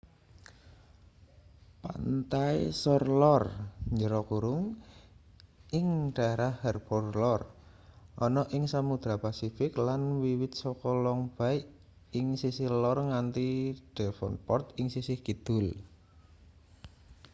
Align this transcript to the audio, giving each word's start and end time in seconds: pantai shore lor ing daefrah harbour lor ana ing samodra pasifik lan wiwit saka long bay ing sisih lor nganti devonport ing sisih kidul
pantai 1.83 2.55
shore 2.81 3.09
lor 3.21 3.43
ing 5.77 5.87
daefrah 6.15 6.53
harbour 6.63 7.03
lor 7.21 7.41
ana 8.25 8.43
ing 8.55 8.63
samodra 8.73 9.15
pasifik 9.25 9.71
lan 9.87 10.01
wiwit 10.23 10.53
saka 10.63 10.89
long 11.05 11.21
bay 11.37 11.57
ing 12.19 12.27
sisih 12.41 12.69
lor 12.83 12.97
nganti 13.09 13.47
devonport 13.97 14.65
ing 14.79 14.87
sisih 14.95 15.17
kidul 15.25 15.67